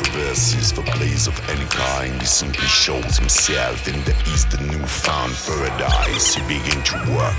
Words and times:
verses 0.00 0.72
for 0.72 0.82
plays 0.82 1.26
of 1.26 1.38
any 1.50 1.66
kind. 1.66 2.20
He 2.20 2.26
simply 2.26 2.66
shows 2.66 3.18
himself 3.18 3.88
in 3.88 4.02
the 4.04 4.14
East, 4.32 4.50
the 4.50 4.58
newfound 4.64 5.34
paradise. 5.46 6.34
He 6.34 6.42
began 6.42 6.82
to 6.84 6.96
work 7.14 7.36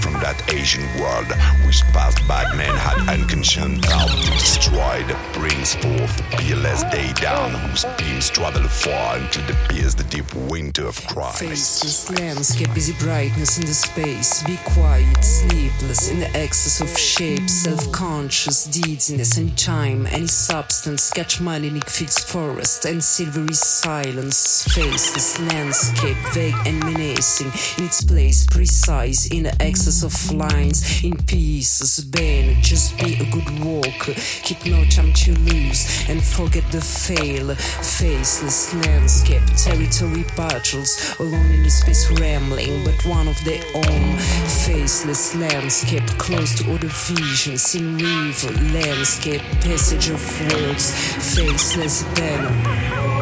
from 0.00 0.14
that 0.14 0.42
Asian 0.52 0.84
world 1.00 1.26
which 1.66 1.82
past 1.92 2.18
bad 2.28 2.56
men 2.56 2.74
had 2.76 2.98
unconscioned 3.08 3.86
out 3.86 4.08
to 4.08 4.30
destroy. 4.32 5.04
That 5.08 5.34
brings 5.34 5.74
forth 5.74 6.16
the 6.16 6.36
peerless 6.36 6.82
day 6.84 7.12
down, 7.14 7.50
whose 7.52 7.84
beams 7.96 8.30
travel 8.30 8.62
far 8.68 9.16
until 9.16 9.46
they 9.46 9.54
pierce 9.68 9.94
the 9.94 10.04
deep 10.04 10.32
winter 10.34 10.86
of 10.86 10.96
Christ. 11.06 11.38
Faceless 11.40 12.10
landscape, 12.10 12.72
busy 12.74 12.94
brightness 13.04 13.58
in 13.58 13.66
the 13.66 13.74
space. 13.74 14.42
Be 14.44 14.58
quiet, 14.64 15.24
sleepless 15.24 16.10
in 16.10 16.20
the 16.20 16.30
excess 16.36 16.80
of 16.80 16.98
shape. 16.98 17.48
Self-conscious 17.48 18.64
deeds 18.66 19.10
in 19.10 19.18
the 19.18 19.24
same 19.24 19.50
time. 19.52 20.06
Any 20.06 20.26
substance, 20.26 21.02
sketch 21.02 21.38
Malinik 21.40 21.88
fixed 21.94 22.26
forest 22.26 22.86
and 22.86 23.04
silvery 23.04 23.54
silence. 23.54 24.64
Faceless 24.74 25.38
landscape, 25.38 26.16
vague 26.32 26.56
and 26.66 26.80
menacing. 26.80 27.52
In 27.78 27.84
its 27.84 28.02
place, 28.02 28.44
precise 28.48 29.30
in 29.30 29.44
the 29.44 29.62
excess 29.62 30.02
of 30.02 30.14
lines. 30.32 31.04
In 31.04 31.16
pieces, 31.28 32.00
bane, 32.04 32.60
just 32.60 32.98
be 32.98 33.14
a 33.14 33.30
good 33.30 33.48
walker. 33.64 34.12
Keep 34.42 34.66
no 34.66 34.84
time 34.86 35.12
to 35.12 35.38
lose 35.46 35.86
and 36.08 36.20
forget 36.20 36.64
the 36.72 36.80
fail. 36.80 37.54
Faceless 37.54 38.74
landscape, 38.74 39.44
territory 39.56 40.24
battles. 40.36 41.14
Alone 41.20 41.50
in 41.52 41.62
the 41.62 41.70
space 41.70 42.10
rambling, 42.18 42.84
but 42.84 43.06
one 43.06 43.28
of 43.28 43.38
their 43.44 43.62
own. 43.72 44.18
Faceless 44.66 45.36
landscape, 45.36 46.06
close 46.18 46.58
to 46.58 46.74
other 46.74 46.88
visions. 46.88 47.72
In 47.76 47.98
river, 47.98 48.50
landscape, 48.72 49.42
passage 49.62 50.08
of 50.08 50.22
words. 50.50 50.90
Faceless 51.36 51.83
banner. 52.14 52.48
The 52.48 53.13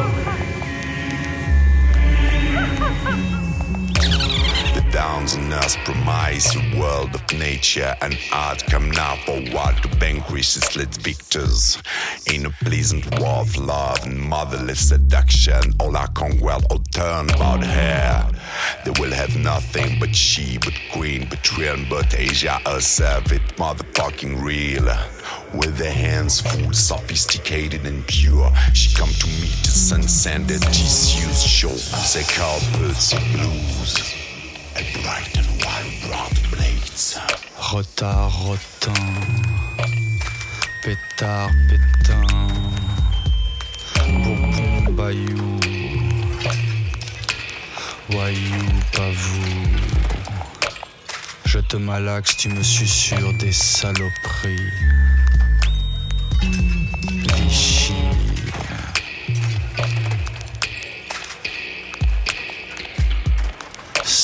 downs 5.23 5.35
and 5.35 5.53
us 5.53 5.77
promise 5.85 6.55
a 6.55 6.79
world 6.79 7.15
of 7.15 7.39
nature 7.39 7.95
and 8.01 8.17
art 8.33 8.63
come 8.65 8.89
now 8.91 9.15
for 9.25 9.39
what 9.53 9.81
to 9.81 9.87
vanquish 9.97 10.57
its 10.57 10.75
lit 10.75 10.93
victors. 10.95 11.81
In 12.33 12.45
a 12.45 12.49
pleasant 12.49 13.05
war 13.19 13.41
of 13.41 13.55
love 13.57 14.05
and 14.05 14.19
motherless 14.19 14.89
seduction, 14.89 15.61
all 15.79 15.95
our 15.95 16.07
conquered 16.09 16.65
all 16.69 16.83
turn 16.91 17.29
about 17.29 17.63
her. 17.63 18.31
They 18.83 18.91
will 18.99 19.11
have 19.11 19.37
nothing 19.37 19.99
but 19.99 20.15
she, 20.15 20.57
but 20.57 20.73
queen, 20.91 21.27
but 21.29 21.57
realm, 21.57 21.85
but 21.89 22.13
Asia 22.13 22.59
herself, 22.65 23.31
it 23.31 23.41
motherfucking 23.57 24.43
real. 24.43 24.85
With 25.53 25.77
her 25.79 25.91
hands 25.91 26.41
full, 26.41 26.73
sophisticated 26.73 27.85
and 27.85 28.05
pure, 28.07 28.51
she 28.73 28.93
come 28.95 29.09
to 29.09 29.27
meet 29.27 29.59
the 29.63 29.71
sun-sanded 29.71 30.61
disused 30.61 31.47
shores. 31.47 32.13
They 32.13 32.23
call 32.23 32.59
birds 32.77 33.13
blues. 33.31 34.22
Retard, 37.59 38.31
rotin, 38.31 38.93
pétard, 40.83 41.49
pétain, 41.69 42.27
Bourbon, 44.07 44.91
bayou, 44.91 45.59
voyou, 48.09 48.65
pas 48.91 49.11
vous. 49.11 49.67
Je 51.45 51.59
te 51.59 51.77
malaxe, 51.77 52.37
tu 52.37 52.49
me 52.49 52.61
susurres 52.63 53.33
des 53.39 53.51
saloperies. 53.51 54.71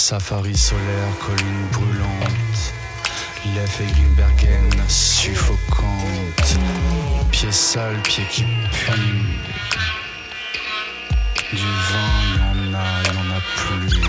Safari 0.09 0.57
solaire, 0.57 1.19
colline 1.19 1.67
brûlante. 1.71 2.73
Lèvres 3.53 3.81
Eggenbergen 3.81 4.83
suffocante. 4.87 6.57
Pieds 7.29 7.51
sales, 7.51 8.01
pieds 8.01 8.25
qui 8.31 8.43
puent. 8.71 8.95
Du 11.51 11.57
vin, 11.57 12.09
il 12.25 12.39
y 12.39 12.41
en 12.41 12.73
a, 12.73 13.03
il 13.03 13.13
y 13.13 13.17
en 13.19 13.29
a 13.29 13.41
plus. 13.55 14.01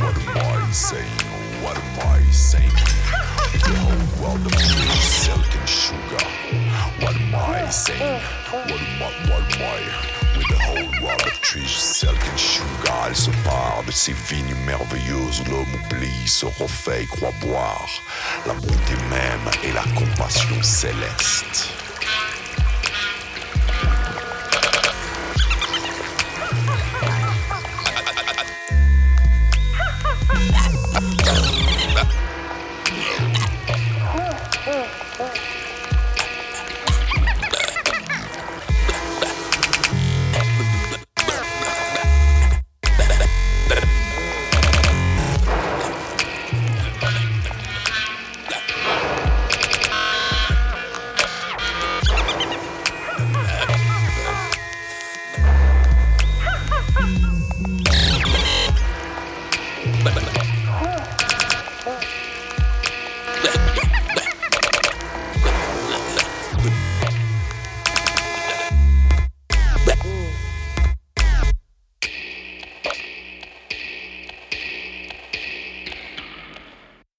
What 0.00 0.16
am 0.26 0.68
I 0.68 0.72
saying? 0.72 1.04
What 1.62 1.76
am 1.76 2.18
I 2.18 2.32
saying? 2.32 2.74
The 3.62 3.70
whole 3.70 4.06
world 4.20 4.44
of 4.44 4.60
silk 5.00 5.54
and 5.54 5.68
sugar. 5.68 6.59
What 6.98 7.14
am 7.14 7.34
I 7.34 7.70
saying? 7.70 8.20
What 8.50 8.70
am 8.70 9.02
I, 9.02 9.30
what 9.30 9.42
am 9.54 9.62
I? 9.62 10.36
With 10.36 10.48
the 10.48 10.58
whole 10.58 11.06
world 11.06 11.22
of 11.22 11.40
trees, 11.40 11.70
silk 11.70 12.18
and 12.30 12.38
sugar, 12.38 13.06
elle 13.06 13.16
se 13.16 13.30
part 13.44 13.82
de 13.86 13.92
ces 13.92 14.12
vignes 14.12 14.54
merveilleuses 14.66 15.42
l'homme 15.48 15.74
oublie, 15.74 16.26
se 16.28 16.46
refait 16.46 17.06
croit 17.06 17.32
boire 17.40 18.02
la 18.46 18.54
bonté 18.54 18.94
même 19.10 19.50
et 19.64 19.72
la 19.72 19.84
compassion 19.98 20.62
céleste. 20.62 21.79